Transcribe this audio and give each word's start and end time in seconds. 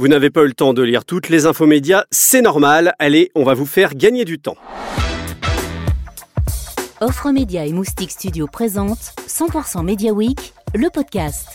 Vous 0.00 0.06
n'avez 0.06 0.30
pas 0.30 0.42
eu 0.42 0.46
le 0.46 0.54
temps 0.54 0.74
de 0.74 0.82
lire 0.82 1.04
toutes 1.04 1.28
les 1.28 1.44
infos 1.46 1.66
médias, 1.66 2.04
c'est 2.12 2.40
normal. 2.40 2.94
Allez, 3.00 3.32
on 3.34 3.42
va 3.42 3.54
vous 3.54 3.66
faire 3.66 3.96
gagner 3.96 4.24
du 4.24 4.38
temps. 4.38 4.54
Offre 7.00 7.32
Média 7.32 7.66
et 7.66 7.72
Moustique 7.72 8.12
Studio 8.12 8.46
présente 8.46 9.12
100% 9.26 9.84
Media 9.84 10.12
Week, 10.12 10.52
le 10.72 10.88
podcast. 10.88 11.48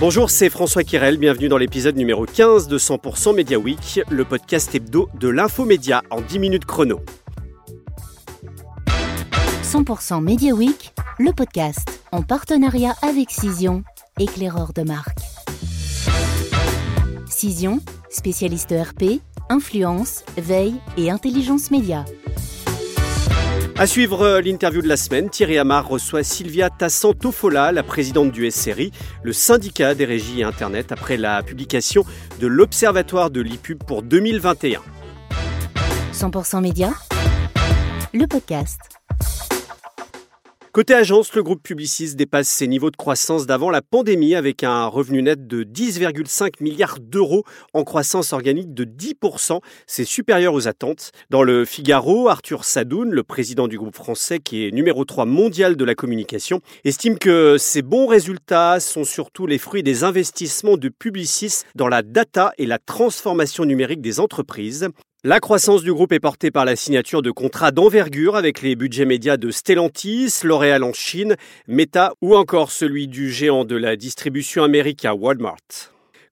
Bonjour, 0.00 0.28
c'est 0.28 0.50
François 0.50 0.84
Kirel, 0.84 1.16
bienvenue 1.16 1.48
dans 1.48 1.56
l'épisode 1.56 1.96
numéro 1.96 2.26
15 2.26 2.68
de 2.68 2.76
100% 2.76 3.34
Media 3.34 3.58
Week, 3.58 4.02
le 4.10 4.26
podcast 4.26 4.74
hebdo 4.74 5.08
de 5.18 5.28
l'infomédia 5.28 6.02
en 6.10 6.20
10 6.20 6.38
minutes 6.38 6.66
chrono. 6.66 7.00
100% 9.62 10.22
Media 10.22 10.52
Week, 10.52 10.92
le 11.18 11.32
podcast, 11.32 12.02
en 12.12 12.20
partenariat 12.20 12.94
avec 13.00 13.30
Cision, 13.30 13.82
éclaireur 14.18 14.74
de 14.74 14.82
marque. 14.82 15.17
Cision, 17.38 17.78
spécialiste 18.10 18.74
RP, 18.76 19.20
influence, 19.48 20.24
veille 20.36 20.74
et 20.96 21.08
intelligence 21.08 21.70
média. 21.70 22.04
À 23.76 23.86
suivre 23.86 24.22
euh, 24.22 24.40
l'interview 24.40 24.82
de 24.82 24.88
la 24.88 24.96
semaine, 24.96 25.30
Thierry 25.30 25.56
Amar 25.56 25.86
reçoit 25.86 26.24
Sylvia 26.24 26.68
Tassantofola, 26.68 27.70
la 27.70 27.84
présidente 27.84 28.32
du 28.32 28.50
SRI, 28.50 28.90
le 29.22 29.32
syndicat 29.32 29.94
des 29.94 30.04
régies 30.04 30.42
Internet, 30.42 30.90
après 30.90 31.16
la 31.16 31.44
publication 31.44 32.04
de 32.40 32.48
l'Observatoire 32.48 33.30
de 33.30 33.40
l'IPUB 33.40 33.84
pour 33.84 34.02
2021. 34.02 34.80
100% 36.12 36.60
Média, 36.60 36.90
le 38.12 38.26
podcast. 38.26 38.97
Côté 40.78 40.94
agence, 40.94 41.34
le 41.34 41.42
groupe 41.42 41.60
Publicis 41.60 42.14
dépasse 42.14 42.46
ses 42.46 42.68
niveaux 42.68 42.92
de 42.92 42.96
croissance 42.96 43.46
d'avant 43.46 43.68
la 43.68 43.82
pandémie 43.82 44.36
avec 44.36 44.62
un 44.62 44.86
revenu 44.86 45.22
net 45.22 45.48
de 45.48 45.64
10,5 45.64 46.62
milliards 46.62 47.00
d'euros 47.00 47.42
en 47.74 47.82
croissance 47.82 48.32
organique 48.32 48.72
de 48.72 48.84
10%. 48.84 49.58
C'est 49.88 50.04
supérieur 50.04 50.54
aux 50.54 50.68
attentes. 50.68 51.10
Dans 51.30 51.42
le 51.42 51.64
Figaro, 51.64 52.28
Arthur 52.28 52.62
Sadoun, 52.62 53.10
le 53.10 53.24
président 53.24 53.66
du 53.66 53.76
groupe 53.76 53.96
français 53.96 54.38
qui 54.38 54.68
est 54.68 54.70
numéro 54.70 55.04
3 55.04 55.24
mondial 55.24 55.74
de 55.74 55.84
la 55.84 55.96
communication, 55.96 56.60
estime 56.84 57.18
que 57.18 57.56
ces 57.58 57.82
bons 57.82 58.06
résultats 58.06 58.78
sont 58.78 59.02
surtout 59.02 59.48
les 59.48 59.58
fruits 59.58 59.82
des 59.82 60.04
investissements 60.04 60.76
de 60.76 60.90
Publicis 60.90 61.64
dans 61.74 61.88
la 61.88 62.02
data 62.02 62.52
et 62.56 62.66
la 62.66 62.78
transformation 62.78 63.64
numérique 63.64 64.00
des 64.00 64.20
entreprises. 64.20 64.88
La 65.24 65.40
croissance 65.40 65.82
du 65.82 65.92
groupe 65.92 66.12
est 66.12 66.20
portée 66.20 66.52
par 66.52 66.64
la 66.64 66.76
signature 66.76 67.22
de 67.22 67.32
contrats 67.32 67.72
d'envergure 67.72 68.36
avec 68.36 68.62
les 68.62 68.76
budgets 68.76 69.04
médias 69.04 69.36
de 69.36 69.50
Stellantis, 69.50 70.32
L'Oréal 70.44 70.84
en 70.84 70.92
Chine, 70.92 71.34
Meta 71.66 72.12
ou 72.22 72.36
encore 72.36 72.70
celui 72.70 73.08
du 73.08 73.28
géant 73.28 73.64
de 73.64 73.74
la 73.74 73.96
distribution 73.96 74.62
américain 74.62 75.12
Walmart. 75.12 75.58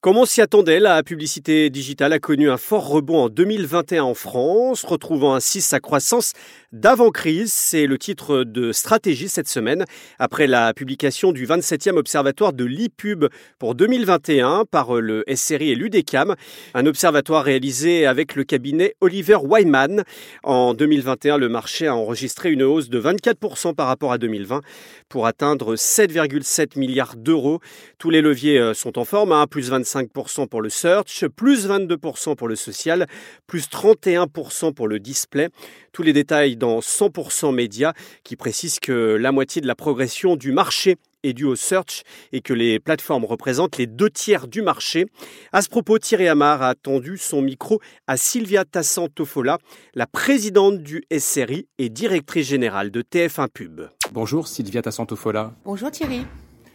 Comme 0.02 0.18
on 0.18 0.26
s'y 0.26 0.42
attendait, 0.42 0.78
la 0.78 1.02
publicité 1.02 1.70
digitale 1.70 2.12
a 2.12 2.18
connu 2.18 2.50
un 2.50 2.58
fort 2.58 2.86
rebond 2.86 3.24
en 3.24 3.28
2021 3.28 4.02
en 4.02 4.14
France, 4.14 4.84
retrouvant 4.84 5.34
ainsi 5.34 5.62
sa 5.62 5.80
croissance 5.80 6.32
d'avant-crise. 6.70 7.52
C'est 7.52 7.86
le 7.86 7.96
titre 7.96 8.44
de 8.44 8.72
stratégie 8.72 9.28
cette 9.28 9.48
semaine, 9.48 9.84
après 10.18 10.46
la 10.46 10.74
publication 10.74 11.32
du 11.32 11.46
27e 11.46 11.96
observatoire 11.96 12.52
de 12.52 12.64
l'IPUB 12.64 13.26
pour 13.58 13.74
2021 13.74 14.66
par 14.70 14.94
le 15.00 15.24
SRI 15.34 15.70
et 15.70 15.74
l'UDECAM, 15.74 16.34
un 16.74 16.86
observatoire 16.86 17.42
réalisé 17.42 18.04
avec 18.06 18.34
le 18.36 18.44
cabinet 18.44 18.94
Oliver 19.00 19.38
Wyman. 19.42 20.04
En 20.42 20.74
2021, 20.74 21.38
le 21.38 21.48
marché 21.48 21.86
a 21.86 21.96
enregistré 21.96 22.52
une 22.52 22.62
hausse 22.62 22.90
de 22.90 23.00
24% 23.00 23.74
par 23.74 23.86
rapport 23.86 24.12
à 24.12 24.18
2020 24.18 24.60
pour 25.08 25.26
atteindre 25.26 25.74
7,7 25.74 26.78
milliards 26.78 27.16
d'euros. 27.16 27.60
Tous 27.98 28.10
les 28.10 28.20
leviers 28.20 28.58
euh, 28.58 28.74
sont 28.74 28.98
en 28.98 29.04
forme, 29.04 29.32
hein, 29.32 29.46
plus 29.48 29.70
25 29.70 29.85
5% 29.86 30.48
pour 30.48 30.60
le 30.60 30.68
search, 30.68 31.26
plus 31.28 31.68
22% 31.68 32.36
pour 32.36 32.48
le 32.48 32.56
social, 32.56 33.06
plus 33.46 33.68
31% 33.68 34.74
pour 34.74 34.88
le 34.88 34.98
display. 34.98 35.48
Tous 35.92 36.02
les 36.02 36.12
détails 36.12 36.56
dans 36.56 36.80
100% 36.80 37.54
médias 37.54 37.92
qui 38.24 38.36
précisent 38.36 38.80
que 38.80 39.16
la 39.16 39.32
moitié 39.32 39.62
de 39.62 39.66
la 39.66 39.74
progression 39.74 40.36
du 40.36 40.52
marché 40.52 40.96
est 41.22 41.32
due 41.32 41.44
au 41.44 41.56
search 41.56 42.02
et 42.32 42.40
que 42.40 42.52
les 42.52 42.78
plateformes 42.78 43.24
représentent 43.24 43.78
les 43.78 43.86
deux 43.86 44.10
tiers 44.10 44.46
du 44.46 44.62
marché. 44.62 45.06
À 45.52 45.62
ce 45.62 45.68
propos, 45.68 45.98
Thierry 45.98 46.28
Amar 46.28 46.62
a 46.62 46.74
tendu 46.74 47.18
son 47.18 47.42
micro 47.42 47.80
à 48.06 48.16
Sylvia 48.16 48.64
Tassantofola, 48.64 49.58
la 49.94 50.06
présidente 50.06 50.78
du 50.78 51.02
SRI 51.16 51.66
et 51.78 51.88
directrice 51.88 52.46
générale 52.46 52.90
de 52.90 53.02
TF1 53.02 53.48
Pub. 53.48 53.82
Bonjour 54.12 54.46
Sylvia 54.46 54.82
Tassantofola. 54.82 55.52
Bonjour 55.64 55.90
Thierry. 55.90 56.24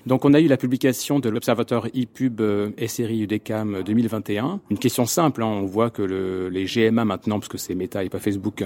Donc 0.05 0.25
on 0.25 0.33
a 0.33 0.39
eu 0.39 0.47
la 0.47 0.57
publication 0.57 1.19
de 1.19 1.29
l'Observatoire 1.29 1.87
ePub 1.93 2.41
euh, 2.41 2.71
SRI 2.85 3.21
UDECAM 3.21 3.83
2021. 3.83 4.59
Une 4.69 4.77
question 4.79 5.05
simple, 5.05 5.43
hein. 5.43 5.47
on 5.47 5.65
voit 5.65 5.91
que 5.91 6.01
le, 6.01 6.49
les 6.49 6.65
GMA 6.65 7.05
maintenant, 7.05 7.39
parce 7.39 7.49
que 7.49 7.57
c'est 7.57 7.75
Meta 7.75 8.03
et 8.03 8.09
pas 8.09 8.19
Facebook, 8.19 8.63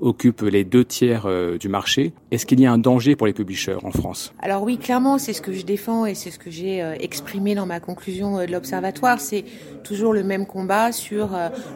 occupent 0.00 0.42
les 0.42 0.64
deux 0.64 0.84
tiers 0.84 1.26
euh, 1.26 1.56
du 1.56 1.68
marché. 1.68 2.12
Est-ce 2.32 2.46
qu'il 2.46 2.58
y 2.60 2.66
a 2.66 2.72
un 2.72 2.78
danger 2.78 3.14
pour 3.14 3.28
les 3.28 3.32
publishers 3.32 3.76
en 3.84 3.92
France? 3.92 4.32
Alors 4.40 4.64
oui, 4.64 4.76
clairement, 4.76 5.18
c'est 5.18 5.32
ce 5.32 5.40
que 5.40 5.52
je 5.52 5.64
défends 5.64 6.04
et 6.04 6.14
c'est 6.14 6.32
ce 6.32 6.38
que 6.40 6.50
j'ai 6.50 6.82
euh, 6.82 6.94
exprimé 6.98 7.54
dans 7.54 7.66
ma 7.66 7.78
conclusion 7.78 8.38
de 8.38 8.50
l'Observatoire. 8.50 9.20
C'est 9.20 9.44
toujours 9.84 10.12
le 10.12 10.24
même 10.24 10.46
combat 10.46 10.90
sur 10.90 11.30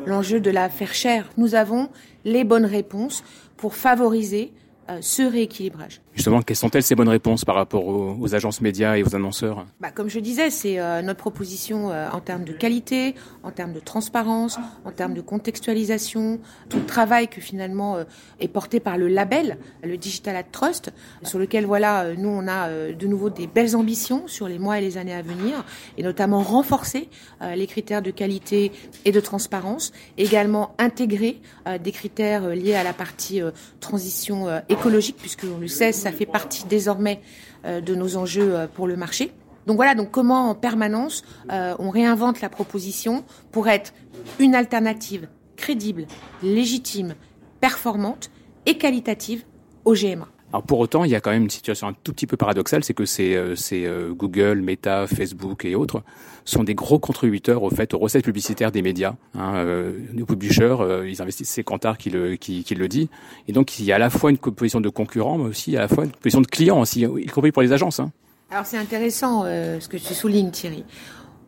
l'enjeu 0.07 0.41
de 0.41 0.51
la 0.51 0.69
faire 0.69 0.95
chère. 0.95 1.31
Nous 1.37 1.55
avons 1.55 1.89
les 2.25 2.43
bonnes 2.43 2.65
réponses 2.65 3.23
pour 3.57 3.75
favoriser 3.75 4.53
ce 5.01 5.23
rééquilibrage. 5.23 6.01
Justement, 6.17 6.41
quelles 6.41 6.57
sont-elles 6.57 6.83
ces 6.83 6.95
bonnes 6.95 7.11
réponses 7.11 7.45
par 7.45 7.55
rapport 7.55 7.87
aux, 7.87 8.35
agences 8.35 8.63
médias 8.63 8.97
et 8.97 9.03
aux 9.03 9.15
annonceurs 9.15 9.67
bah, 9.81 9.91
Comme 9.91 10.09
je 10.09 10.19
disais, 10.19 10.49
c'est 10.49 10.81
euh, 10.81 11.03
notre 11.03 11.21
proposition 11.21 11.91
euh, 11.91 12.09
en 12.11 12.21
termes 12.21 12.45
de 12.45 12.55
qualité, 12.55 13.15
en 13.43 13.51
termes 13.51 13.75
de 13.75 13.81
transparence, 13.81 14.59
en 14.87 14.93
termes 14.93 15.13
de 15.13 15.21
contextualisation, 15.21 16.41
tout 16.71 16.79
le 16.79 16.87
travail 16.87 17.29
que 17.29 17.43
finalement 17.43 17.99
est 18.41 18.49
porté 18.49 18.81
par 18.81 18.97
le 18.97 19.09
label, 19.09 19.59
le 19.85 19.99
Digital 19.99 20.37
Ad 20.37 20.47
Trust, 20.51 20.91
sur 21.23 21.39
lequel 21.39 21.67
voilà, 21.67 22.15
nous 22.15 22.29
on 22.29 22.49
a 22.49 22.71
de 22.93 23.07
nouveau 23.07 23.29
des 23.29 23.47
belles 23.47 23.77
ambitions 23.77 24.27
sur 24.27 24.49
les 24.49 24.59
mois 24.59 24.79
et 24.79 24.81
les 24.81 24.97
années 24.97 25.15
à 25.15 25.23
venir, 25.23 25.65
et 25.99 26.03
notamment 26.03 26.41
renforcer 26.43 27.09
les 27.43 27.67
critères 27.67 28.03
de 28.03 28.11
qualité 28.11 28.73
et 29.05 29.13
de 29.13 29.21
transparence, 29.21 29.93
également 30.17 30.75
intégrer 30.79 31.41
des 31.83 31.93
critères 31.93 32.49
liés 32.49 32.75
à 32.75 32.85
la 32.85 32.93
partie 32.93 33.41
transition 33.81 34.47
écologique, 34.69 35.17
puisqu'on 35.19 35.59
le 35.59 35.69
sait, 35.69 35.93
ça 36.07 36.13
fait 36.13 36.25
partie 36.25 36.65
désormais 36.67 37.21
euh, 37.65 37.81
de 37.81 37.97
nos 37.97 38.17
enjeux 38.17 38.55
euh, 38.55 38.67
pour 38.69 38.87
le 38.87 38.97
marché. 38.97 39.33
Donc 39.67 39.75
voilà, 39.75 39.97
comment 40.05 40.51
en 40.51 40.55
permanence 40.55 41.25
euh, 41.51 41.75
on 41.81 41.91
réinvente 41.91 42.41
la 42.41 42.49
proposition 42.49 43.25
pour 43.51 43.67
être 43.67 43.93
une 44.39 44.55
alternative 44.55 45.27
crédible, 45.57 46.07
légitime, 46.45 47.17
performante 47.61 48.31
et 48.67 48.79
qualitative 48.79 49.43
au 49.85 49.95
GMA. 49.95 50.29
Alors 50.53 50.63
pour 50.63 50.79
autant, 50.79 51.05
il 51.05 51.11
y 51.11 51.15
a 51.15 51.21
quand 51.21 51.31
même 51.31 51.45
une 51.45 51.51
situation 51.51 51.89
un 51.89 51.93
tout 51.93 52.13
petit 52.13 52.27
peu 52.27 52.37
paradoxale, 52.37 52.85
c'est 52.85 52.95
que 52.95 53.05
c'est 53.05 53.35
euh, 53.35 53.55
euh, 53.73 54.13
Google, 54.15 54.61
Meta, 54.61 55.07
Facebook 55.07 55.65
et 55.65 55.75
autres 55.75 56.03
sont 56.45 56.63
des 56.63 56.75
gros 56.75 56.99
contributeurs 56.99 57.63
au 57.63 57.71
fait 57.71 57.93
aux 57.93 57.99
recettes 57.99 58.25
publicitaires 58.25 58.71
des 58.71 58.83
médias. 58.83 59.15
Hein, 59.35 59.57
euh, 59.57 59.93
publishers, 60.27 60.77
euh, 60.81 61.09
ils 61.09 61.21
investissent, 61.21 61.51
c'est 61.51 61.65
Kantar 61.65 61.99
qui 61.99 62.11
le, 62.11 62.37
qui, 62.37 62.63
qui, 62.63 62.75
le 62.75 62.89
dit. 62.89 63.11
Et 63.49 63.53
donc 63.53 63.79
il 63.79 63.85
y 63.85 63.93
a 63.93 63.97
à 63.97 63.99
la 63.99 64.11
fois 64.11 64.31
une 64.31 64.39
position 64.39 64.81
de 64.81 64.89
concurrent, 64.89 65.39
mais 65.39 65.49
aussi 65.49 65.77
à 65.77 65.81
la 65.81 65.89
fois 65.89 66.05
une 66.05 66.13
position 66.13 66.41
de 66.41 66.47
client 66.47 66.81
aussi, 66.81 67.01
y 67.03 67.27
compris 67.27 67.53
pour 67.53 67.63
les 67.63 67.73
agences. 67.73 67.99
Hein. 67.99 68.13
Alors 68.51 68.65
c'est 68.65 68.79
intéressant 68.79 69.43
ce 69.45 69.89
que 69.89 69.97
tu 69.97 70.15
soulignes, 70.15 70.53
Thierry. 70.53 70.85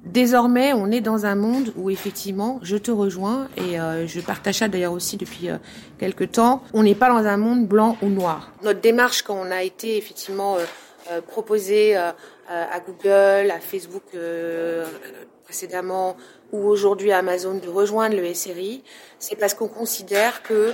Désormais, 0.05 0.73
on 0.73 0.91
est 0.91 1.01
dans 1.01 1.27
un 1.27 1.35
monde 1.35 1.73
où 1.77 1.91
effectivement, 1.91 2.61
je 2.63 2.77
te 2.77 2.91
rejoins 2.91 3.49
et 3.57 3.81
euh, 3.81 4.07
je 4.07 4.21
partage 4.21 4.57
ça 4.57 4.69
d'ailleurs 4.69 4.93
aussi 4.93 5.17
depuis 5.17 5.51
euh, 5.51 5.57
quelques 5.99 6.33
temps. 6.33 6.63
On 6.73 6.85
n'est 6.85 6.95
pas 6.95 7.09
dans 7.09 7.27
un 7.27 7.37
monde 7.37 7.67
blanc 7.67 7.97
ou 8.01 8.07
noir. 8.07 8.53
Notre 8.63 8.81
démarche, 8.81 9.23
quand 9.23 9.35
on 9.35 9.51
a 9.51 9.63
été 9.63 9.97
effectivement 9.97 10.57
euh, 10.57 11.21
proposé 11.21 11.97
à 11.97 12.81
Google, 12.81 13.51
à 13.51 13.61
Facebook 13.61 14.05
précédemment 15.45 16.17
ou 16.53 16.67
aujourd'hui 16.67 17.13
à 17.13 17.19
Amazon 17.19 17.55
de 17.55 17.69
rejoindre 17.69 18.17
le 18.17 18.35
SRI, 18.35 18.83
c'est 19.19 19.37
parce 19.37 19.53
qu'on 19.55 19.69
considère 19.69 20.43
que 20.43 20.73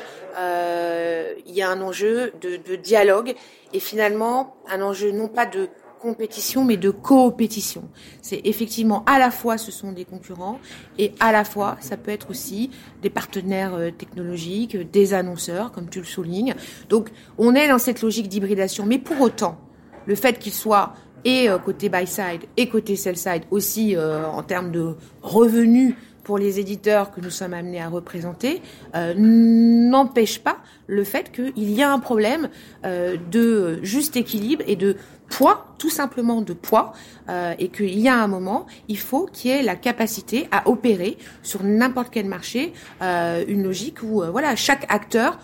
il 1.47 1.55
y 1.55 1.63
a 1.63 1.71
un 1.71 1.81
enjeu 1.81 2.33
de, 2.41 2.57
de 2.57 2.77
dialogue 2.77 3.35
et 3.73 3.81
finalement 3.81 4.57
un 4.69 4.83
enjeu 4.83 5.11
non 5.13 5.29
pas 5.29 5.47
de 5.47 5.69
compétition, 6.01 6.65
mais 6.65 6.77
de 6.77 6.91
coopétition. 6.91 7.85
C'est 8.23 8.41
effectivement 8.45 9.05
à 9.07 9.19
la 9.19 9.31
fois 9.31 9.59
ce 9.59 9.71
sont 9.71 9.93
des 9.93 10.05
concurrents 10.05 10.59
et 10.99 11.13
à 11.21 11.33
la 11.33 11.45
fois 11.45 11.77
ça 11.81 11.97
peut 11.97 12.11
être 12.11 12.31
aussi 12.31 12.71
des 13.03 13.11
partenaires 13.11 13.75
euh, 13.75 13.91
technologiques, 13.91 14.77
des 14.91 15.15
annonceurs, 15.15 15.73
comme 15.73 15.89
tu 15.89 15.99
le 15.99 16.05
soulignes. 16.05 16.55
Donc 16.89 17.11
on 17.39 17.55
est 17.55 17.69
dans 17.69 17.79
cette 17.79 18.03
logique 18.03 18.29
d'hybridation, 18.29 18.87
mais 18.87 18.99
pour 18.99 19.21
autant, 19.21 19.59
le 20.07 20.15
fait 20.15 20.39
qu'ils 20.39 20.53
soient 20.53 20.95
et 21.27 21.49
côté 21.65 21.89
buy 21.89 22.07
side 22.07 22.43
et 22.59 22.69
côté 22.69 22.97
sell 22.97 23.17
side 23.17 23.45
aussi 23.51 23.97
en 23.97 24.43
termes 24.43 24.71
de 24.71 24.95
revenus 25.23 25.95
pour 26.25 26.39
les 26.39 26.59
éditeurs 26.59 27.13
que 27.13 27.21
nous 27.21 27.31
sommes 27.31 27.55
amenés 27.55 27.81
à 27.81 27.89
représenter 27.89 28.61
euh, 28.97 29.15
n'empêche 29.17 30.41
pas 30.41 30.57
le 30.87 31.05
fait 31.05 31.31
qu'il 31.31 31.71
y 31.71 31.83
a 31.83 31.93
un 31.93 32.01
problème 32.01 32.49
euh, 32.85 33.17
de 33.31 33.79
juste 33.83 34.17
équilibre 34.17 34.65
et 34.67 34.77
de 34.77 34.97
poids, 35.29 35.75
tout 35.79 35.91
simplement 35.91 36.43
de 36.43 36.53
poids, 36.53 36.93
euh, 37.29 37.55
et 37.59 37.69
qu'il 37.69 37.99
y 37.99 38.09
a 38.09 38.17
un 38.17 38.27
moment, 38.27 38.67
il 38.89 38.99
faut 38.99 39.27
qu'il 39.27 39.51
y 39.51 39.55
ait 39.55 39.63
la 39.63 39.77
capacité 39.77 40.49
à 40.51 40.69
opérer 40.69 41.17
sur 41.43 41.63
n'importe 41.63 42.09
quel 42.11 42.27
marché 42.27 42.73
une 43.01 43.63
logique 43.63 44.03
où 44.03 44.23
voilà 44.31 44.57
chaque 44.57 44.87
acteur 44.93 45.39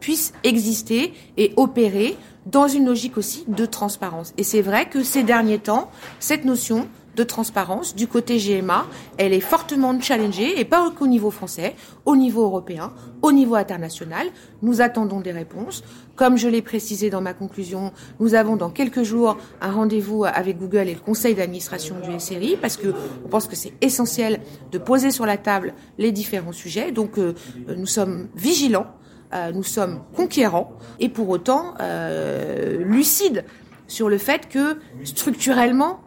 puisse 0.00 0.32
exister 0.44 1.12
et 1.36 1.52
opérer 1.56 2.16
dans 2.46 2.68
une 2.68 2.86
logique 2.86 3.16
aussi 3.16 3.44
de 3.48 3.66
transparence. 3.66 4.32
Et 4.36 4.42
c'est 4.42 4.62
vrai 4.62 4.88
que 4.88 5.02
ces 5.02 5.22
derniers 5.22 5.58
temps, 5.58 5.90
cette 6.20 6.44
notion 6.44 6.86
de 7.16 7.22
transparence 7.24 7.94
du 7.94 8.06
côté 8.06 8.38
GMA, 8.38 8.86
elle 9.18 9.32
est 9.32 9.40
fortement 9.40 9.98
challengée 10.00 10.58
et 10.58 10.64
pas 10.64 10.90
qu'au 10.90 11.06
niveau 11.06 11.30
français, 11.30 11.74
au 12.04 12.16
niveau 12.16 12.42
européen, 12.42 12.92
au 13.20 13.32
niveau 13.32 13.54
international. 13.54 14.28
Nous 14.62 14.80
attendons 14.80 15.20
des 15.20 15.32
réponses. 15.32 15.84
Comme 16.16 16.36
je 16.36 16.48
l'ai 16.48 16.62
précisé 16.62 17.10
dans 17.10 17.20
ma 17.20 17.34
conclusion, 17.34 17.92
nous 18.20 18.34
avons 18.34 18.56
dans 18.56 18.70
quelques 18.70 19.02
jours 19.02 19.36
un 19.60 19.72
rendez-vous 19.72 20.24
avec 20.24 20.58
Google 20.58 20.88
et 20.88 20.94
le 20.94 21.00
conseil 21.00 21.34
d'administration 21.34 21.96
du 22.00 22.18
SRI 22.18 22.56
parce 22.60 22.76
que 22.76 22.88
on 23.24 23.28
pense 23.28 23.46
que 23.46 23.56
c'est 23.56 23.72
essentiel 23.80 24.40
de 24.70 24.78
poser 24.78 25.10
sur 25.10 25.26
la 25.26 25.36
table 25.36 25.74
les 25.98 26.12
différents 26.12 26.52
sujets. 26.52 26.92
Donc 26.92 27.18
euh, 27.18 27.34
nous 27.76 27.86
sommes 27.86 28.28
vigilants, 28.34 28.86
euh, 29.34 29.52
nous 29.52 29.62
sommes 29.62 30.02
conquérants 30.14 30.72
et 31.00 31.08
pour 31.08 31.28
autant 31.28 31.74
euh, 31.80 32.78
lucides 32.84 33.44
sur 33.86 34.08
le 34.08 34.18
fait 34.18 34.48
que 34.48 34.78
structurellement 35.04 36.00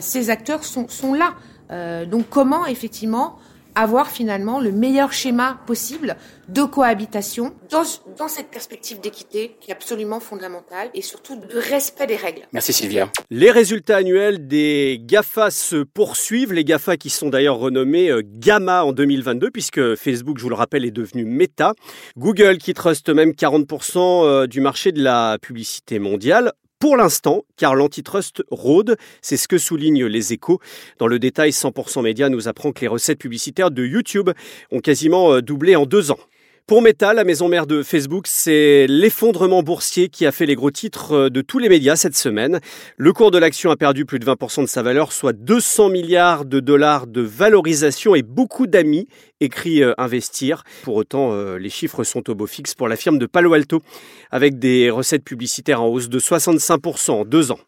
ces 0.00 0.30
acteurs 0.30 0.64
sont, 0.64 0.88
sont 0.88 1.14
là. 1.14 1.34
Euh, 1.72 2.04
donc 2.04 2.26
comment 2.28 2.66
effectivement 2.66 3.38
avoir 3.74 4.10
finalement 4.10 4.60
le 4.60 4.70
meilleur 4.70 5.14
schéma 5.14 5.58
possible 5.66 6.16
de 6.50 6.62
cohabitation 6.62 7.54
dans, 7.70 7.84
dans 8.18 8.28
cette 8.28 8.48
perspective 8.48 9.00
d'équité 9.00 9.56
qui 9.62 9.70
est 9.70 9.72
absolument 9.72 10.20
fondamentale 10.20 10.90
et 10.92 11.00
surtout 11.00 11.36
de 11.36 11.56
respect 11.56 12.06
des 12.06 12.16
règles. 12.16 12.42
Merci 12.52 12.74
Sylvia. 12.74 13.10
Les 13.30 13.50
résultats 13.50 13.96
annuels 13.96 14.46
des 14.46 15.00
GAFA 15.02 15.50
se 15.50 15.84
poursuivent, 15.84 16.52
les 16.52 16.64
GAFA 16.64 16.98
qui 16.98 17.08
sont 17.08 17.30
d'ailleurs 17.30 17.56
renommés 17.56 18.10
euh, 18.10 18.20
Gamma 18.22 18.84
en 18.84 18.92
2022 18.92 19.50
puisque 19.50 19.94
Facebook, 19.94 20.36
je 20.36 20.42
vous 20.42 20.50
le 20.50 20.54
rappelle, 20.54 20.84
est 20.84 20.90
devenu 20.90 21.24
Meta. 21.24 21.72
Google 22.18 22.58
qui 22.58 22.74
truste 22.74 23.08
même 23.08 23.30
40% 23.30 24.46
du 24.46 24.60
marché 24.60 24.92
de 24.92 25.02
la 25.02 25.38
publicité 25.40 25.98
mondiale 25.98 26.52
pour 26.82 26.96
l'instant, 26.96 27.44
car 27.56 27.76
l'antitrust 27.76 28.42
rôde, 28.50 28.96
c'est 29.20 29.36
ce 29.36 29.46
que 29.46 29.56
soulignent 29.56 30.06
les 30.06 30.32
échos. 30.32 30.58
Dans 30.98 31.06
le 31.06 31.20
détail, 31.20 31.50
100% 31.50 32.02
Média 32.02 32.28
nous 32.28 32.48
apprend 32.48 32.72
que 32.72 32.80
les 32.80 32.88
recettes 32.88 33.20
publicitaires 33.20 33.70
de 33.70 33.86
YouTube 33.86 34.30
ont 34.72 34.80
quasiment 34.80 35.34
euh, 35.34 35.42
doublé 35.42 35.76
en 35.76 35.86
deux 35.86 36.10
ans. 36.10 36.18
Pour 36.68 36.80
Meta, 36.80 37.12
la 37.12 37.24
maison 37.24 37.48
mère 37.48 37.66
de 37.66 37.82
Facebook, 37.82 38.26
c'est 38.28 38.86
l'effondrement 38.86 39.64
boursier 39.64 40.08
qui 40.08 40.26
a 40.26 40.32
fait 40.32 40.46
les 40.46 40.54
gros 40.54 40.70
titres 40.70 41.12
euh, 41.12 41.28
de 41.28 41.40
tous 41.40 41.58
les 41.58 41.68
médias 41.68 41.96
cette 41.96 42.16
semaine. 42.16 42.60
Le 42.96 43.12
cours 43.12 43.32
de 43.32 43.38
l'action 43.38 43.72
a 43.72 43.76
perdu 43.76 44.04
plus 44.04 44.20
de 44.20 44.24
20% 44.24 44.62
de 44.62 44.66
sa 44.68 44.80
valeur, 44.80 45.12
soit 45.12 45.32
200 45.32 45.88
milliards 45.88 46.44
de 46.44 46.60
dollars 46.60 47.08
de 47.08 47.20
valorisation 47.20 48.14
et 48.14 48.22
beaucoup 48.22 48.68
d'amis 48.68 49.08
écrit 49.40 49.82
euh, 49.82 49.92
investir. 49.98 50.62
Pour 50.84 50.94
autant, 50.94 51.32
euh, 51.32 51.58
les 51.58 51.68
chiffres 51.68 52.04
sont 52.04 52.30
au 52.30 52.36
beau 52.36 52.46
fixe 52.46 52.76
pour 52.76 52.86
la 52.86 52.94
firme 52.94 53.18
de 53.18 53.26
Palo 53.26 53.54
Alto, 53.54 53.82
avec 54.30 54.60
des 54.60 54.88
recettes 54.88 55.24
publicitaires 55.24 55.82
en 55.82 55.88
hausse 55.88 56.08
de 56.08 56.20
65% 56.20 57.10
en 57.10 57.24
deux 57.24 57.50
ans. 57.50 57.58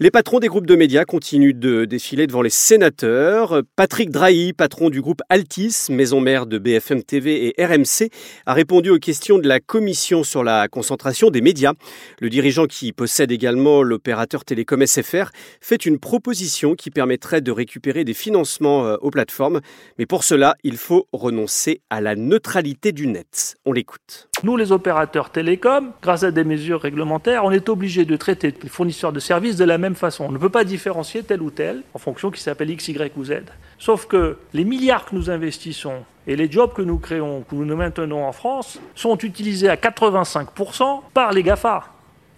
Les 0.00 0.10
patrons 0.10 0.40
des 0.40 0.48
groupes 0.48 0.66
de 0.66 0.74
médias 0.74 1.04
continuent 1.04 1.54
de 1.54 1.84
défiler 1.84 2.26
devant 2.26 2.42
les 2.42 2.50
sénateurs. 2.50 3.62
Patrick 3.76 4.10
Drahi, 4.10 4.52
patron 4.52 4.90
du 4.90 5.00
groupe 5.00 5.22
Altis, 5.28 5.86
maison 5.88 6.20
mère 6.20 6.46
de 6.46 6.58
BFM 6.58 7.04
TV 7.04 7.46
et 7.46 7.64
RMC, 7.64 8.10
a 8.44 8.54
répondu 8.54 8.90
aux 8.90 8.98
questions 8.98 9.38
de 9.38 9.46
la 9.46 9.60
commission 9.60 10.24
sur 10.24 10.42
la 10.42 10.66
concentration 10.66 11.30
des 11.30 11.40
médias. 11.40 11.74
Le 12.20 12.28
dirigeant 12.28 12.66
qui 12.66 12.92
possède 12.92 13.30
également 13.30 13.84
l'opérateur 13.84 14.44
télécom 14.44 14.84
SFR 14.84 15.30
fait 15.60 15.86
une 15.86 16.00
proposition 16.00 16.74
qui 16.74 16.90
permettrait 16.90 17.40
de 17.40 17.52
récupérer 17.52 18.02
des 18.02 18.14
financements 18.14 18.84
euh, 18.86 18.96
aux 19.00 19.10
plateformes. 19.10 19.60
Mais 20.00 20.06
pour 20.06 20.24
cela, 20.24 20.56
il 20.64 20.76
faut 20.76 21.06
renoncer 21.12 21.82
à 21.88 22.00
la 22.00 22.16
neutralité 22.16 22.90
du 22.90 23.06
net. 23.06 23.54
On 23.64 23.72
l'écoute. 23.72 24.28
Nous, 24.44 24.58
les 24.58 24.72
opérateurs 24.72 25.30
télécoms, 25.30 25.92
grâce 26.02 26.22
à 26.22 26.30
des 26.30 26.44
mesures 26.44 26.82
réglementaires, 26.82 27.46
on 27.46 27.50
est 27.50 27.70
obligé 27.70 28.04
de 28.04 28.14
traiter 28.14 28.52
les 28.62 28.68
fournisseurs 28.68 29.10
de 29.10 29.18
services 29.18 29.56
de 29.56 29.64
la 29.64 29.78
même 29.78 29.94
façon. 29.94 30.26
On 30.26 30.32
ne 30.32 30.36
peut 30.36 30.50
pas 30.50 30.64
différencier 30.64 31.22
tel 31.22 31.40
ou 31.40 31.50
tel 31.50 31.82
en 31.94 31.98
fonction 31.98 32.30
qui 32.30 32.42
s'appelle 32.42 32.68
X, 32.68 32.88
Y 32.88 33.16
ou 33.16 33.24
Z. 33.24 33.36
Sauf 33.78 34.04
que 34.04 34.36
les 34.52 34.64
milliards 34.64 35.06
que 35.06 35.14
nous 35.14 35.30
investissons 35.30 36.04
et 36.26 36.36
les 36.36 36.50
jobs 36.50 36.74
que 36.74 36.82
nous 36.82 36.98
créons, 36.98 37.40
que 37.48 37.54
nous 37.54 37.74
maintenons 37.74 38.26
en 38.26 38.32
France, 38.32 38.78
sont 38.94 39.16
utilisés 39.16 39.70
à 39.70 39.76
85% 39.76 41.00
par 41.14 41.32
les 41.32 41.42
GAFA. 41.42 41.93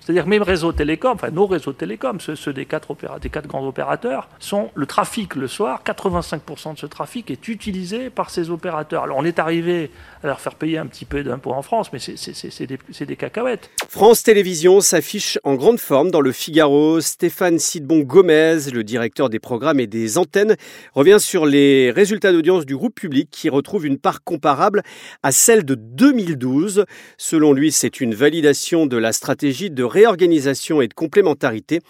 C'est-à-dire 0.07 0.29
même 0.29 0.45
réseaux 0.45 0.71
télécoms, 0.71 1.15
enfin 1.15 1.31
nos 1.33 1.47
réseaux 1.47 1.73
télécoms, 1.73 2.21
ceux, 2.21 2.53
des, 2.53 2.65
quatre 2.65 2.97
des 3.21 3.29
quatre 3.29 3.49
grands 3.49 3.67
opérateurs, 3.67 4.29
sont 4.39 4.71
le 4.77 4.87
trafic 4.87 5.35
le 5.35 5.49
soir, 5.49 5.83
85% 5.85 6.75
de 6.75 6.79
ce 6.79 6.87
trafic 6.87 7.29
est 7.33 7.49
utilisé 7.49 8.09
par 8.09 8.31
ces 8.31 8.51
opérateurs. 8.51 9.03
Alors 9.03 9.17
on 9.19 9.25
est 9.25 9.41
arrivé 9.41 9.91
à 10.23 10.29
leur 10.29 10.39
faire 10.39 10.55
payer 10.55 10.79
un 10.79 10.87
petit 10.87 11.07
peu 11.07 11.25
d'impôts 11.25 11.51
en 11.51 11.63
France, 11.63 11.93
mais 11.93 11.99
c'est 11.99 12.67
des, 12.67 12.79
des, 13.05 13.17
cacahuètes. 13.17 13.69
France 13.89 14.23
Télévisions 14.23 14.81
s'affiche 14.81 15.41
en 15.43 15.57
grande 15.57 15.81
forme 15.81 16.13
dans 16.13 16.21
le 16.21 16.31
Figaro. 16.31 17.01
Stéphane 17.01 17.59
Sidbon 17.59 18.03
Gomez, 18.03 18.59
le 18.73 18.85
directeur 18.85 19.29
des 19.29 19.41
programmes 19.41 19.81
et 19.81 19.89
des 19.89 20.19
antennes, 20.19 20.55
revient 20.95 21.19
sur 21.19 21.47
les 21.47 21.91
résultats 21.91 22.31
d'audience 22.31 22.65
du 22.65 22.77
groupe 22.77 22.95
public 22.95 23.29
qui 23.29 23.49
retrouve 23.49 23.85
une 23.87 23.99
part 23.99 24.23
comparable 24.23 24.85
à 25.25 25.33
celle 25.33 25.65
de 25.65 25.75
2012. 25.75 26.85
Selon 27.19 27.53
lui, 27.53 27.73
c'est 27.73 28.01
une 28.01 28.15
validation 28.15 28.87
de 28.87 28.97
la 28.97 29.13
stratégie 29.13 29.69
de 29.69 29.83
réorganisation 29.97 30.83
et 30.83 30.89
de 30.89 30.95
complémentarité. 30.95 31.81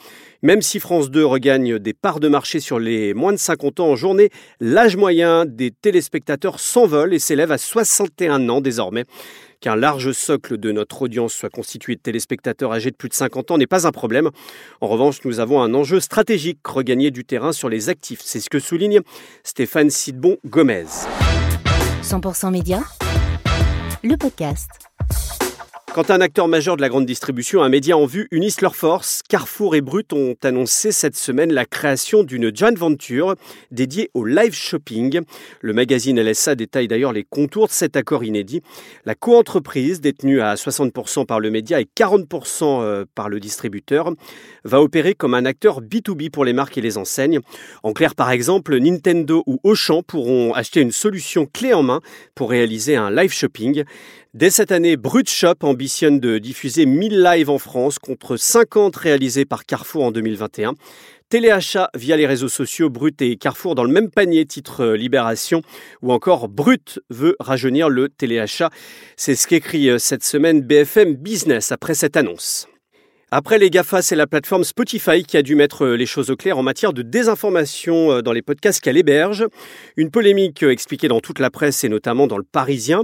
Même 0.43 0.63
si 0.63 0.79
France 0.79 1.11
2 1.11 1.27
regagne 1.27 1.81
des 1.81 1.93
parts 1.93 2.21
de 2.21 2.29
marché 2.29 2.61
sur 2.61 2.79
les 2.79 3.15
moins 3.15 3.33
de 3.33 3.39
50 3.39 3.81
ans 3.81 3.89
en 3.89 3.97
journée, 3.97 4.31
l'âge 4.61 4.97
moyen 4.97 5.45
des 5.45 5.73
téléspectateurs 5.73 6.61
s'envole 6.61 7.15
et 7.15 7.19
s'élève 7.19 7.51
à 7.51 7.59
61 7.59 8.49
ans 8.49 8.61
désormais. 8.61 9.05
Qu'un 9.61 9.75
large 9.75 10.13
socle 10.13 10.57
de 10.57 10.71
notre 10.71 11.03
audience 11.03 11.33
soit 11.33 11.51
constitué 11.51 11.97
de 11.97 12.01
téléspectateurs 12.01 12.73
âgés 12.73 12.93
de 12.93 12.97
plus 12.97 13.09
de 13.09 13.15
50 13.15 13.51
ans 13.51 13.59
n'est 13.59 13.67
pas 13.67 13.89
un 13.89 13.93
problème. 13.93 14.31
En 14.81 14.87
revanche, 14.87 15.25
nous 15.25 15.41
avons 15.41 15.61
un 15.61 15.75
enjeu 15.75 15.99
stratégique, 15.99 16.65
regagner 16.65 17.11
du 17.11 17.25
terrain 17.25 17.53
sur 17.53 17.69
les 17.69 17.89
actifs. 17.89 18.21
C'est 18.23 18.41
ce 18.41 18.49
que 18.49 18.61
souligne 18.61 19.01
Stéphane 19.43 19.91
Sidbon 19.91 20.37
Gomez. 20.47 20.87
100% 22.03 22.53
Média, 22.53 22.85
le 24.05 24.17
podcast. 24.17 24.71
Quand 25.97 26.11
un 26.11 26.21
acteur 26.21 26.47
majeur 26.47 26.77
de 26.77 26.83
la 26.83 26.91
grande 26.91 27.07
distribution, 27.07 27.63
un 27.63 27.71
média 27.71 27.97
en 27.97 28.05
vue, 28.05 28.29
unissent 28.31 28.61
leurs 28.61 28.77
forces, 28.77 29.23
Carrefour 29.31 29.77
et 29.77 29.81
Brut 29.81 30.13
ont 30.13 30.35
annoncé 30.43 30.93
cette 30.93 31.17
semaine 31.17 31.51
la 31.51 31.65
création 31.65 32.23
d'une 32.23 32.55
joint 32.55 32.75
venture 32.75 33.35
dédiée 33.71 34.11
au 34.13 34.27
live 34.27 34.53
shopping. 34.53 35.23
Le 35.63 35.73
magazine 35.73 36.21
LSA 36.21 36.55
détaille 36.55 36.87
d'ailleurs 36.87 37.15
les 37.15 37.25
contours 37.25 37.69
de 37.69 37.73
cet 37.73 37.97
accord 37.97 38.25
inédit. 38.25 38.61
La 39.07 39.15
coentreprise, 39.15 40.03
détenue 40.03 40.43
à 40.43 40.57
60% 40.57 41.25
par 41.25 41.41
le 41.41 41.51
média 41.51 41.81
et 41.81 41.89
40% 41.97 42.83
euh, 42.83 43.07
par 43.15 43.31
le 43.31 43.41
distributeur, 43.41 44.13
va 44.65 44.83
opérer 44.83 45.15
comme 45.15 45.33
un 45.33 45.47
acteur 45.47 45.81
B2B 45.81 46.29
pour 46.29 46.45
les 46.45 46.53
marques 46.53 46.77
et 46.77 46.83
les 46.83 46.99
enseignes. 46.99 47.41
En 47.83 47.95
clair, 47.95 48.15
par 48.15 48.31
exemple, 48.33 48.77
Nintendo 48.77 49.43
ou 49.47 49.61
Auchan 49.63 50.03
pourront 50.03 50.53
acheter 50.53 50.83
une 50.83 50.93
solution 50.93 51.47
clé 51.47 51.73
en 51.73 51.83
main 51.83 52.03
pour 52.35 52.51
réaliser 52.51 52.97
un 52.97 53.11
live 53.11 53.33
shopping. 53.33 53.85
Dès 54.37 54.51
cette 54.51 54.71
année, 54.71 54.99
Brut 54.99 55.31
Shop 55.31 55.55
ambitionne 55.63 56.21
de 56.21 56.37
diffuser 56.37 56.85
1000 56.85 57.23
lives 57.23 57.49
en 57.49 57.57
France 57.57 57.99
contre 57.99 58.37
50 58.37 58.95
réalisés 58.95 59.47
par 59.47 59.65
Carrefour 59.65 60.05
en 60.05 60.13
2021. 60.13 60.75
Téléachat 61.31 61.89
via 61.95 62.19
les 62.19 62.27
réseaux 62.27 62.51
sociaux, 62.51 62.91
Brut 62.91 63.23
et 63.23 63.39
Carrefour 63.39 63.75
dans 63.75 63.83
le 63.83 63.91
même 63.91 64.11
panier, 64.11 64.45
titre 64.45 64.83
euh, 64.83 64.95
Libération, 64.95 65.63
ou 66.03 66.13
encore 66.13 66.51
Brut 66.51 67.01
veut 67.09 67.35
rajeunir 67.41 67.89
le 67.89 68.11
téléachat. 68.11 68.69
C'est 69.17 69.37
ce 69.37 69.47
qu'écrit 69.47 69.89
euh, 69.89 69.97
cette 69.97 70.23
semaine 70.23 70.61
BFM 70.61 71.15
Business 71.15 71.73
après 71.73 71.95
cette 71.95 72.19
annonce. 72.19 72.69
Après 73.33 73.59
les 73.59 73.71
GAFA, 73.71 74.03
c'est 74.03 74.15
la 74.15 74.29
plateforme 74.29 74.63
Spotify 74.63 75.25
qui 75.25 75.37
a 75.37 75.43
dû 75.43 75.57
mettre 75.57 75.85
euh, 75.85 75.97
les 75.97 76.07
choses 76.07 76.31
au 76.31 76.37
clair 76.37 76.59
en 76.59 76.63
matière 76.63 76.93
de 76.93 77.03
désinformation 77.03 78.13
euh, 78.13 78.23
dans 78.23 78.31
les 78.31 78.41
podcasts 78.41 78.81
qu'elle 78.81 78.97
héberge. 78.97 79.45
Une 79.97 80.13
polémique 80.13 80.63
euh, 80.63 80.71
expliquée 80.71 81.09
dans 81.09 81.19
toute 81.19 81.41
la 81.41 81.51
presse 81.51 81.83
et 81.83 81.89
notamment 81.89 82.29
dans 82.29 82.39
le 82.39 82.45
Parisien. 82.45 83.03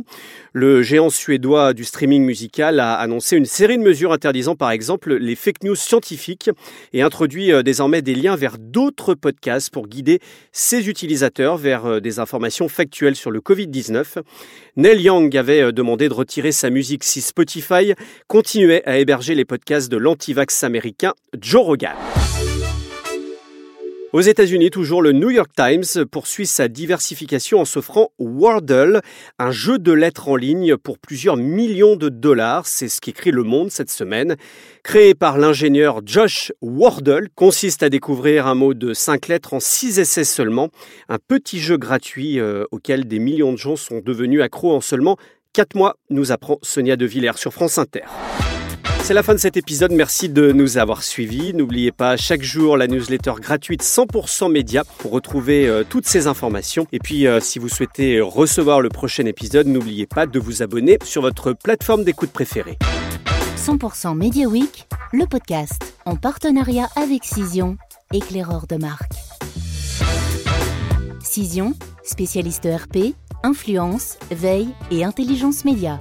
Le 0.52 0.81
géant 0.81 1.11
suédois 1.11 1.73
du 1.73 1.83
streaming 1.83 2.25
musical 2.25 2.79
a 2.79 2.95
annoncé 2.95 3.37
une 3.37 3.47
série 3.47 3.76
de 3.79 3.83
mesures 3.83 4.12
interdisant 4.12 4.55
par 4.55 4.71
exemple 4.71 5.12
les 5.12 5.35
fake 5.35 5.64
news 5.64 5.75
scientifiques 5.75 6.50
et 6.93 7.02
introduit 7.02 7.50
désormais 7.64 8.00
des 8.00 8.14
liens 8.14 8.37
vers 8.37 8.59
d'autres 8.59 9.14
podcasts 9.14 9.71
pour 9.71 9.88
guider 9.88 10.21
ses 10.52 10.88
utilisateurs 10.88 11.57
vers 11.57 12.00
des 12.00 12.21
informations 12.21 12.69
factuelles 12.69 13.17
sur 13.17 13.31
le 13.31 13.41
Covid-19. 13.41 14.19
Neil 14.76 15.00
Young 15.00 15.35
avait 15.37 15.73
demandé 15.73 16.09
de 16.09 16.14
retirer 16.14 16.52
sa 16.52 16.69
musique 16.71 17.02
si 17.02 17.23
Spotify 17.23 17.95
continuait 18.29 18.83
à 18.85 18.99
héberger 18.99 19.35
les 19.35 19.47
podcasts 19.47 19.91
de 19.91 19.97
l'antivax 20.12 20.62
américain 20.62 21.14
Joe 21.40 21.64
Rogan. 21.64 21.97
Aux 24.12 24.21
États-Unis, 24.21 24.69
toujours 24.69 25.00
le 25.00 25.12
New 25.12 25.31
York 25.31 25.50
Times 25.57 26.04
poursuit 26.04 26.47
sa 26.47 26.69
diversification 26.69 27.61
en 27.61 27.64
s'offrant 27.64 28.11
Wordle, 28.19 29.00
un 29.38 29.50
jeu 29.50 29.78
de 29.78 29.90
lettres 29.90 30.28
en 30.28 30.37
ligne 30.37 30.76
pour 30.76 30.99
plusieurs 30.99 31.38
millions 31.38 31.97
de 31.97 32.11
dollars. 32.11 32.66
C'est 32.66 32.90
ce 32.90 33.00
qu'écrit 33.00 33.31
Le 33.31 33.42
Monde 33.42 33.71
cette 33.71 33.90
semaine. 33.90 34.37
Créé 34.83 35.14
par 35.14 35.38
l'ingénieur 35.38 36.02
Josh 36.04 36.52
Wordle, 36.61 37.31
consiste 37.35 37.83
à 37.83 37.88
découvrir 37.88 38.47
un 38.47 38.54
mot 38.54 38.75
de 38.75 38.92
cinq 38.92 39.28
lettres 39.28 39.54
en 39.54 39.61
six 39.61 39.99
essais 39.99 40.25
seulement. 40.25 40.69
Un 41.09 41.16
petit 41.26 41.59
jeu 41.59 41.78
gratuit 41.78 42.38
euh, 42.38 42.64
auquel 42.71 43.09
des 43.09 43.19
millions 43.19 43.52
de 43.52 43.59
gens 43.59 43.76
sont 43.76 44.02
devenus 44.04 44.42
accros 44.42 44.75
en 44.75 44.83
seulement 44.83 45.16
quatre 45.54 45.75
mois, 45.75 45.97
nous 46.11 46.33
apprend 46.33 46.59
Sonia 46.61 46.97
De 46.97 47.07
Villers 47.07 47.38
sur 47.38 47.54
France 47.54 47.78
Inter. 47.78 48.04
C'est 49.12 49.16
la 49.16 49.23
fin 49.23 49.35
de 49.35 49.40
cet 49.40 49.59
épisode. 49.59 49.92
Merci 49.92 50.31
de 50.31 50.52
nous 50.52 50.78
avoir 50.78 51.02
suivis. 51.02 51.52
N'oubliez 51.52 51.92
pas 51.92 52.16
chaque 52.16 52.40
jour 52.40 52.78
la 52.78 52.87
newsletter 52.87 53.35
gratuite 53.42 53.83
100% 53.83 54.50
média 54.50 54.85
pour 55.00 55.11
retrouver 55.11 55.69
euh, 55.69 55.85
toutes 55.87 56.07
ces 56.07 56.28
informations. 56.28 56.87
Et 56.92 56.99
puis, 56.99 57.26
euh, 57.26 57.38
si 57.38 57.59
vous 57.59 57.69
souhaitez 57.69 58.23
recevoir 58.23 58.81
le 58.81 58.88
prochain 58.88 59.26
épisode, 59.26 59.66
n'oubliez 59.66 60.07
pas 60.07 60.25
de 60.25 60.38
vous 60.38 60.62
abonner 60.62 60.97
sur 61.04 61.21
votre 61.21 61.52
plateforme 61.52 62.04
d'écoute 62.04 62.31
préférée. 62.31 62.78
100% 63.59 64.16
Media 64.16 64.49
Week, 64.49 64.87
le 65.12 65.26
podcast 65.26 65.95
en 66.07 66.16
partenariat 66.16 66.88
avec 66.97 67.25
Cision, 67.25 67.76
éclaireur 68.14 68.66
de 68.66 68.76
marque. 68.76 69.12
Cision, 71.23 71.75
spécialiste 72.02 72.64
ERP, 72.64 73.14
influence, 73.42 74.16
veille 74.31 74.71
et 74.90 75.04
intelligence 75.04 75.66
média. 75.66 75.99